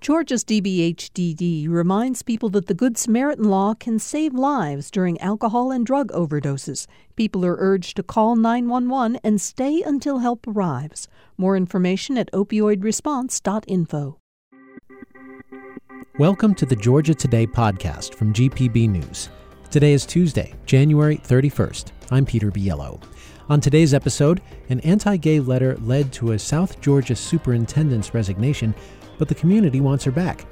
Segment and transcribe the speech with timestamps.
[0.00, 5.84] Georgia's DBHDD reminds people that the Good Samaritan law can save lives during alcohol and
[5.84, 6.86] drug overdoses.
[7.16, 11.06] People are urged to call 911 and stay until help arrives.
[11.36, 14.16] More information at opioidresponse.info.
[16.18, 19.28] Welcome to the Georgia Today podcast from GPB News.
[19.70, 21.92] Today is Tuesday, January 31st.
[22.10, 23.02] I'm Peter Biello.
[23.50, 24.40] On today's episode,
[24.70, 28.74] an anti gay letter led to a South Georgia superintendent's resignation
[29.20, 30.46] but the community wants her back.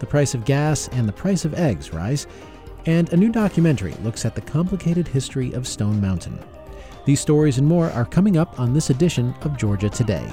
[0.00, 2.26] The price of gas and the price of eggs rise,
[2.86, 6.36] and a new documentary looks at the complicated history of Stone Mountain.
[7.06, 10.28] These stories and more are coming up on this edition of Georgia Today.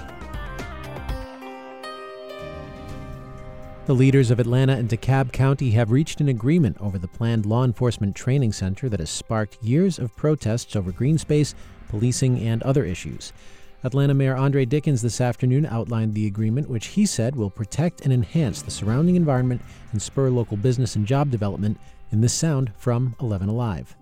[3.86, 7.64] The leaders of Atlanta and DeKalb County have reached an agreement over the planned law
[7.64, 11.54] enforcement training center that has sparked years of protests over green space,
[11.90, 13.34] policing, and other issues.
[13.84, 18.12] Atlanta Mayor Andre Dickens this afternoon outlined the agreement, which he said will protect and
[18.12, 21.77] enhance the surrounding environment and spur local business and job development.
[22.12, 23.95] In this sound from 11 Alive.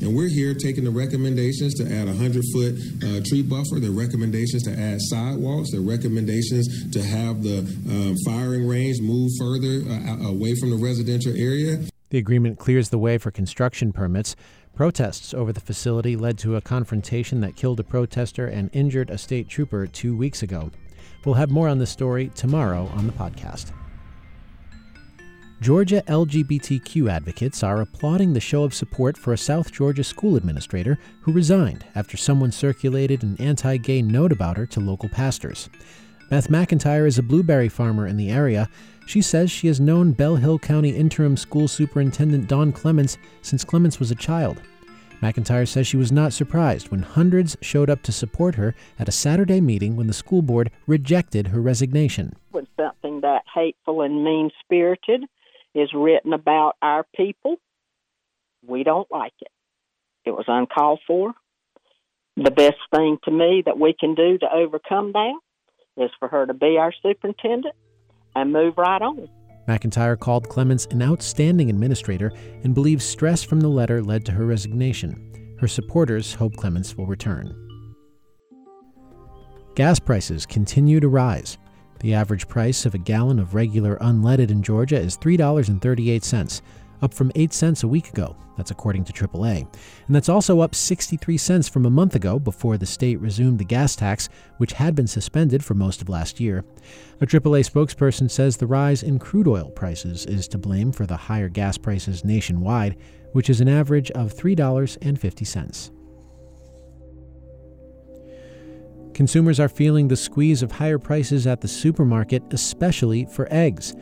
[0.00, 3.90] And we're here taking the recommendations to add a 100 foot uh, tree buffer, the
[3.90, 10.28] recommendations to add sidewalks, the recommendations to have the um, firing range move further uh,
[10.28, 11.78] away from the residential area.
[12.10, 14.34] The agreement clears the way for construction permits.
[14.74, 19.18] Protests over the facility led to a confrontation that killed a protester and injured a
[19.18, 20.72] state trooper two weeks ago.
[21.24, 23.72] We'll have more on this story tomorrow on the podcast.
[25.60, 30.98] Georgia LGBTQ advocates are applauding the show of support for a South Georgia school administrator
[31.20, 35.70] who resigned after someone circulated an anti gay note about her to local pastors.
[36.30, 38.68] Beth McIntyre is a blueberry farmer in the area
[39.06, 43.98] she says she has known Ben Hill County Interim School Superintendent Dawn Clements since Clements
[43.98, 44.60] was a child.
[45.20, 49.12] McIntyre says she was not surprised when hundreds showed up to support her at a
[49.12, 52.34] Saturday meeting when the school board rejected her resignation.
[52.50, 55.24] When something that hateful and mean spirited
[55.74, 57.56] is written about our people,
[58.66, 59.48] we don't like it.
[60.24, 61.32] It was uncalled for.
[62.36, 65.34] The best thing to me that we can do to overcome that
[65.96, 67.74] is for her to be our superintendent
[68.34, 69.28] and move right on.
[69.68, 74.44] McIntyre called Clements an outstanding administrator and believes stress from the letter led to her
[74.44, 75.56] resignation.
[75.58, 77.60] Her supporters hope Clements will return.
[79.74, 81.58] Gas prices continue to rise.
[82.00, 86.60] The average price of a gallon of regular unleaded in Georgia is $3.38,
[87.04, 88.36] up from 8 cents a week ago.
[88.56, 89.60] That's according to AAA.
[90.06, 93.64] And that's also up 63 cents from a month ago before the state resumed the
[93.64, 96.64] gas tax, which had been suspended for most of last year.
[97.20, 101.16] A AAA spokesperson says the rise in crude oil prices is to blame for the
[101.16, 102.96] higher gas prices nationwide,
[103.32, 105.90] which is an average of $3.50.
[109.14, 113.94] Consumers are feeling the squeeze of higher prices at the supermarket, especially for eggs.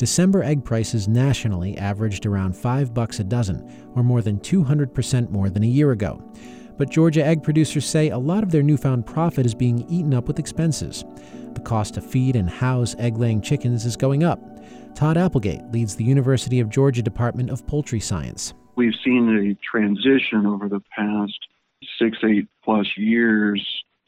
[0.00, 5.50] December egg prices nationally averaged around 5 bucks a dozen, or more than 200% more
[5.50, 6.18] than a year ago.
[6.78, 10.26] But Georgia egg producers say a lot of their newfound profit is being eaten up
[10.26, 11.04] with expenses.
[11.52, 14.40] The cost to feed and house egg-laying chickens is going up.
[14.94, 18.54] Todd Applegate leads the University of Georgia Department of Poultry Science.
[18.76, 21.38] We've seen a transition over the past
[21.98, 23.62] six, eight plus years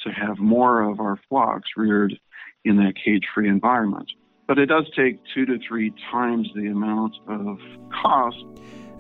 [0.05, 2.19] to have more of our flocks reared
[2.65, 4.11] in that cage free environment
[4.53, 7.59] but it does take two to three times the amount of
[8.03, 8.37] cost.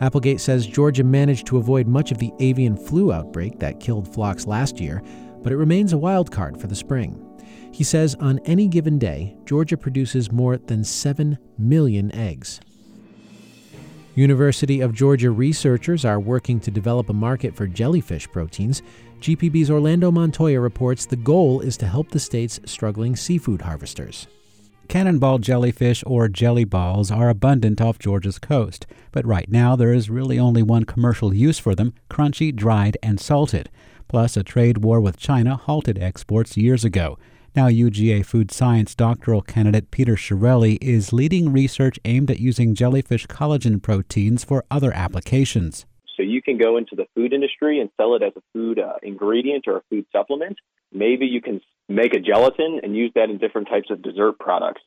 [0.00, 4.46] Applegate says Georgia managed to avoid much of the avian flu outbreak that killed flocks
[4.46, 5.02] last year,
[5.42, 7.22] but it remains a wild card for the spring.
[7.70, 12.58] He says on any given day, Georgia produces more than 7 million eggs.
[14.14, 18.80] University of Georgia researchers are working to develop a market for jellyfish proteins.
[19.20, 24.26] GPB's Orlando Montoya reports the goal is to help the state's struggling seafood harvesters.
[24.92, 30.10] Cannonball jellyfish or jelly balls are abundant off Georgia's coast, but right now there is
[30.10, 33.70] really only one commercial use for them crunchy, dried, and salted.
[34.06, 37.18] Plus, a trade war with China halted exports years ago.
[37.56, 43.26] Now, UGA food science doctoral candidate Peter Chiarelli is leading research aimed at using jellyfish
[43.28, 45.86] collagen proteins for other applications.
[46.18, 48.96] So, you can go into the food industry and sell it as a food uh,
[49.02, 50.58] ingredient or a food supplement.
[50.92, 54.82] Maybe you can make a gelatin and use that in different types of dessert products.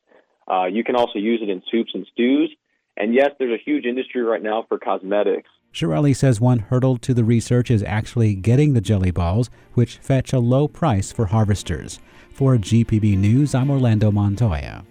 [0.49, 2.51] Uh, you can also use it in soups and stews.
[2.97, 5.49] And yes, there's a huge industry right now for cosmetics.
[5.73, 10.31] Chiarelli says one hurdle to the research is actually getting the jelly balls, which fetch
[10.31, 11.99] a low price for harvesters.
[12.31, 14.85] For GPB News, I'm Orlando Montoya.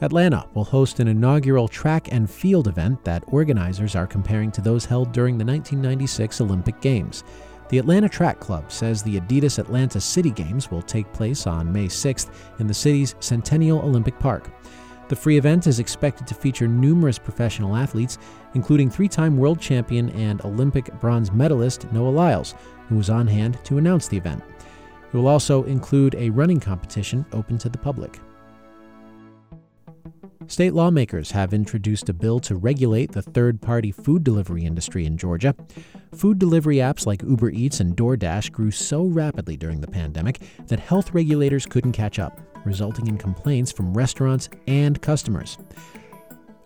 [0.00, 4.84] Atlanta will host an inaugural track and field event that organizers are comparing to those
[4.84, 7.24] held during the 1996 Olympic Games.
[7.68, 11.86] The Atlanta Track Club says the Adidas Atlanta City Games will take place on May
[11.86, 12.30] 6th
[12.60, 14.50] in the city's Centennial Olympic Park.
[15.08, 18.18] The free event is expected to feature numerous professional athletes,
[18.54, 22.54] including three time world champion and Olympic bronze medalist Noah Lyles,
[22.88, 24.42] who was on hand to announce the event.
[25.12, 28.18] It will also include a running competition open to the public.
[30.48, 35.18] State lawmakers have introduced a bill to regulate the third party food delivery industry in
[35.18, 35.54] Georgia.
[36.14, 40.80] Food delivery apps like Uber Eats and DoorDash grew so rapidly during the pandemic that
[40.80, 45.58] health regulators couldn't catch up, resulting in complaints from restaurants and customers.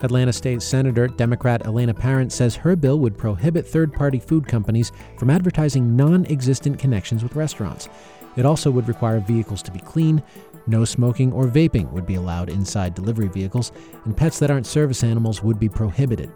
[0.01, 4.93] Atlanta State Senator Democrat Elena Parent says her bill would prohibit third party food companies
[5.19, 7.89] from advertising non existent connections with restaurants.
[8.37, 10.23] It also would require vehicles to be clean,
[10.67, 13.73] no smoking or vaping would be allowed inside delivery vehicles,
[14.05, 16.33] and pets that aren't service animals would be prohibited.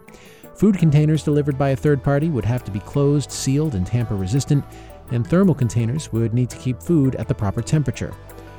[0.55, 4.15] Food containers delivered by a third party would have to be closed, sealed, and tamper
[4.15, 4.65] resistant,
[5.11, 8.13] and thermal containers would need to keep food at the proper temperature.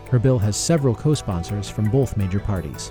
[0.09, 2.91] Her bill has several co sponsors from both major parties.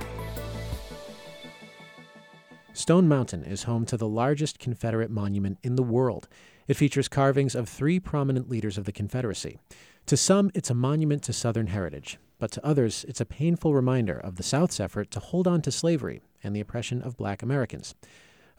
[2.73, 6.27] Stone Mountain is home to the largest Confederate monument in the world.
[6.67, 9.57] It features carvings of three prominent leaders of the Confederacy.
[10.05, 14.17] To some, it's a monument to Southern heritage but to others, it's a painful reminder
[14.17, 17.95] of the South's effort to hold on to slavery and the oppression of black Americans.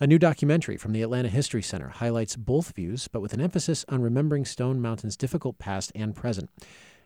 [0.01, 3.85] A new documentary from the Atlanta History Center highlights both views, but with an emphasis
[3.89, 6.51] on remembering Stone Mountain's difficult past and present.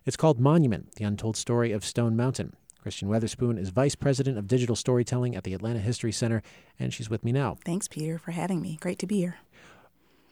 [0.05, 2.55] It's called Monument The Untold Story of Stone Mountain.
[2.83, 6.43] Christian Weatherspoon is Vice President of Digital Storytelling at the Atlanta History Center,
[6.79, 7.57] and she's with me now.
[7.65, 8.77] Thanks, Peter, for having me.
[8.81, 9.37] Great to be here.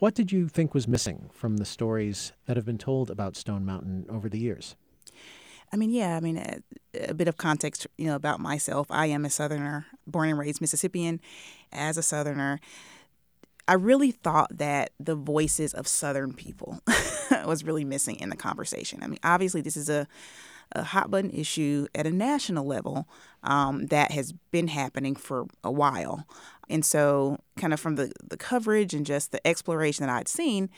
[0.00, 3.64] What did you think was missing from the stories that have been told about Stone
[3.64, 4.74] Mountain over the years?
[5.72, 6.60] I mean, yeah, I mean, a,
[7.10, 8.86] a, bit of context, you know, about myself.
[8.90, 11.20] I am a Southerner, born and raised Mississippian.
[11.72, 12.60] As a Southerner,
[13.68, 16.80] I really thought that the voices of Southern people
[17.46, 19.00] was really missing in the conversation.
[19.02, 20.08] I mean, obviously, this is a,
[20.72, 23.08] a hot button issue at a national level
[23.44, 26.26] um, that has been happening for a while.
[26.68, 30.68] And so, kind of from the, the coverage and just the exploration that I'd seen,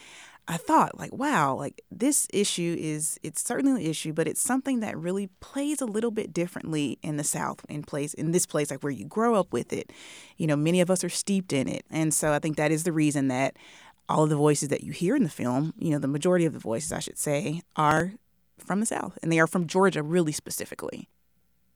[0.48, 4.80] I thought like, wow, like this issue is it's certainly an issue, but it's something
[4.80, 8.70] that really plays a little bit differently in the South in place in this place
[8.70, 9.92] like where you grow up with it.
[10.36, 11.84] You know, many of us are steeped in it.
[11.90, 13.56] And so I think that is the reason that
[14.08, 16.52] all of the voices that you hear in the film, you know, the majority of
[16.52, 18.14] the voices I should say, are
[18.58, 19.18] from the South.
[19.22, 21.08] And they are from Georgia really specifically.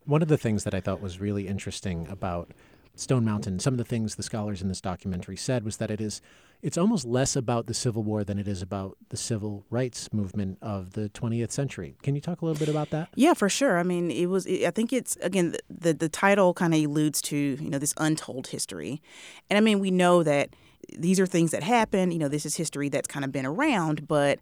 [0.04, 2.52] One of the things that I thought was really interesting about
[2.96, 6.00] Stone Mountain, some of the things the scholars in this documentary said was that it
[6.00, 6.20] is
[6.62, 10.58] it's almost less about the Civil War than it is about the civil rights movement
[10.62, 11.96] of the 20th century.
[12.02, 13.08] Can you talk a little bit about that?
[13.14, 13.78] Yeah, for sure.
[13.78, 14.46] I mean, it was.
[14.46, 17.94] I think it's again the the, the title kind of alludes to you know this
[17.98, 19.02] untold history,
[19.48, 20.50] and I mean we know that
[20.96, 22.10] these are things that happen.
[22.10, 24.38] You know, this is history that's kind of been around, but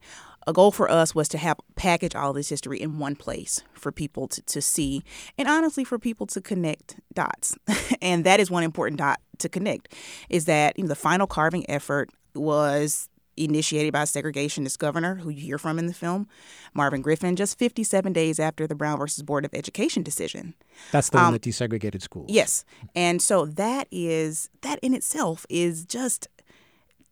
[0.46, 3.91] a goal for us was to have package all this history in one place for
[3.91, 5.02] people to, to see
[5.38, 7.56] and honestly for people to connect dots
[8.02, 9.94] and that is one important dot to connect
[10.29, 15.31] is that you know, the final carving effort was initiated by a segregationist governor who
[15.31, 16.29] you hear from in the film,
[16.73, 20.55] Marvin Griffin, just 57 days after the Brown versus Board of Education decision.
[20.93, 22.26] That's the um, one that desegregated schools.
[22.29, 22.64] Yes.
[22.94, 26.29] And so that is that in itself is just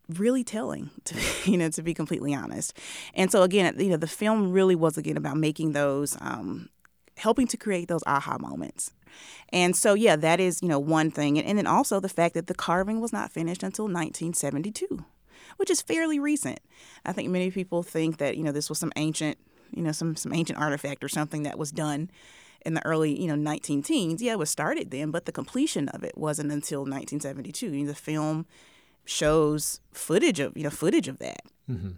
[0.08, 1.16] really telling to
[1.50, 2.76] you know to be completely honest
[3.14, 6.69] and so again you know the film really was again about making those um,
[7.16, 8.93] helping to create those aha moments
[9.50, 12.34] and so yeah that is you know one thing and, and then also the fact
[12.34, 15.05] that the carving was not finished until 1972
[15.56, 16.60] which is fairly recent
[17.05, 19.38] i think many people think that you know this was some ancient
[19.70, 22.10] you know some some ancient artifact or something that was done
[22.65, 24.22] in the early, you know, 19 teens.
[24.22, 27.67] Yeah, it was started then, but the completion of it wasn't until 1972.
[27.67, 28.46] You know, the film
[29.05, 31.43] shows footage of you know footage of that.
[31.71, 31.93] Mm-hmm.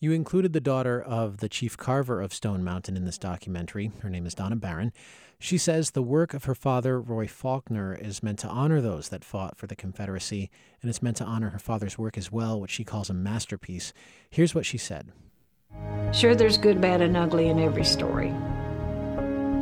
[0.00, 3.90] You included the daughter of the chief carver of Stone Mountain in this documentary.
[4.00, 4.92] Her name is Donna Barron.
[5.38, 9.24] She says the work of her father, Roy Faulkner, is meant to honor those that
[9.24, 12.70] fought for the Confederacy, and it's meant to honor her father's work as well, which
[12.70, 13.92] she calls a masterpiece.
[14.30, 15.12] Here's what she said
[16.12, 18.32] Sure, there's good, bad, and ugly in every story.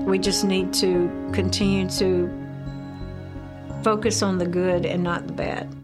[0.04, 2.30] We just need to continue to
[3.82, 5.81] focus on the good and not the bad.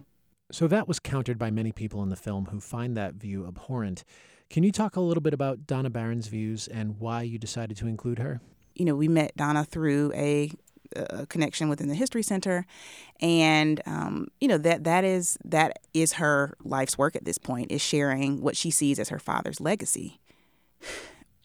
[0.51, 4.05] So that was countered by many people in the film who find that view abhorrent.
[4.49, 7.87] Can you talk a little bit about Donna Barron's views and why you decided to
[7.87, 8.41] include her?
[8.75, 10.51] You know, we met Donna through a,
[10.97, 12.65] a connection within the History Center,
[13.21, 17.71] and um, you know that that is that is her life's work at this point
[17.71, 20.19] is sharing what she sees as her father's legacy.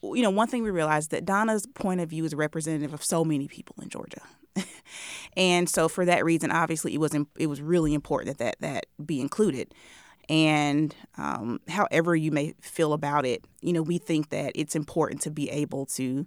[0.04, 3.24] You know, one thing we realized that Donna's point of view is representative of so
[3.24, 4.22] many people in Georgia.
[5.38, 9.06] and so for that reason, obviously, it was it was really important that that, that
[9.06, 9.74] be included.
[10.30, 15.22] And um, however you may feel about it, you know, we think that it's important
[15.22, 16.26] to be able to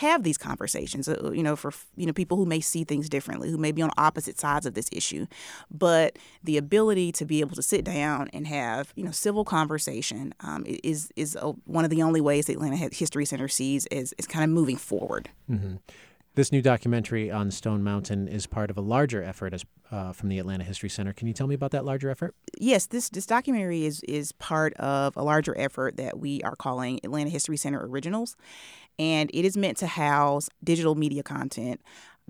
[0.00, 3.50] have these conversations uh, you know for you know people who may see things differently
[3.50, 5.26] who may be on opposite sides of this issue
[5.70, 10.32] but the ability to be able to sit down and have you know civil conversation
[10.40, 14.14] um, is is a, one of the only ways the Atlanta History Center sees is
[14.18, 15.28] is kind of moving forward.
[15.50, 15.76] Mm-hmm.
[16.36, 20.28] This new documentary on Stone Mountain is part of a larger effort as, uh, from
[20.28, 21.12] the Atlanta History Center.
[21.12, 22.36] Can you tell me about that larger effort?
[22.56, 27.00] Yes, this this documentary is is part of a larger effort that we are calling
[27.02, 28.36] Atlanta History Center Originals,
[29.00, 31.80] and it is meant to house digital media content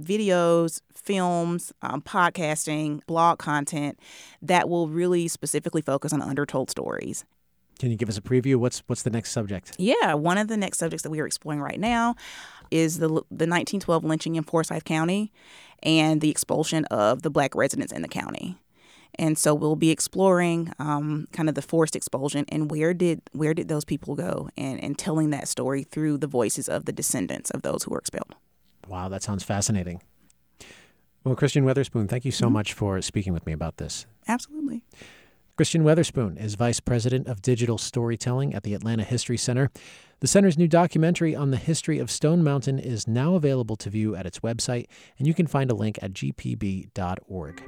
[0.01, 3.99] videos, films, um, podcasting, blog content
[4.41, 7.27] that will really specifically focus on undertold stories.
[7.79, 8.57] Can you give us a preview?
[8.57, 9.77] What's what's the next subject?
[9.79, 12.15] Yeah, one of the next subjects that we are exploring right now
[12.71, 15.33] is the the 1912 lynching in Forsyth County
[15.83, 18.59] and the expulsion of the black residents in the county.
[19.19, 23.55] And so we'll be exploring um, kind of the forced expulsion and where did where
[23.55, 27.51] did those people go and, and telling that story through the voices of the descendants
[27.51, 28.35] of those who were expelled.
[28.89, 30.03] Wow, that sounds fascinating.
[31.25, 32.55] Well, Christian Weatherspoon, thank you so mm-hmm.
[32.55, 34.07] much for speaking with me about this.
[34.27, 34.83] Absolutely.
[35.57, 39.71] Christian Weatherspoon is Vice President of Digital Storytelling at the Atlanta History Center.
[40.21, 44.17] The center's new documentary on the history of Stone Mountain is now available to view
[44.17, 44.87] at its website,
[45.19, 47.63] and you can find a link at gpb.org.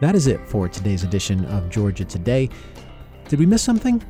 [0.00, 2.48] That is it for today's edition of Georgia Today.
[3.28, 4.02] Did we miss something?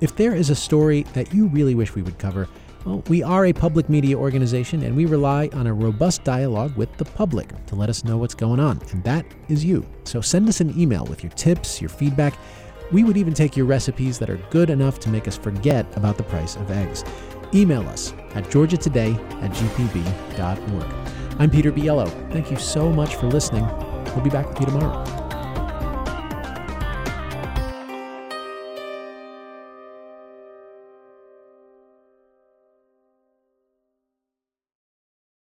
[0.00, 2.48] If there is a story that you really wish we would cover,
[2.84, 6.92] well, we are a public media organization and we rely on a robust dialogue with
[6.96, 9.86] the public to let us know what's going on, and that is you.
[10.02, 12.34] So send us an email with your tips, your feedback.
[12.90, 16.16] We would even take your recipes that are good enough to make us forget about
[16.16, 17.04] the price of eggs.
[17.54, 21.10] Email us at georgiatoday at gpb.org.
[21.38, 22.08] I'm Peter Biello.
[22.32, 23.64] Thank you so much for listening.
[24.14, 25.19] We'll be back with you tomorrow.